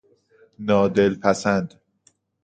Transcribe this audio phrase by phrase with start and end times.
[0.59, 1.77] نادلپسند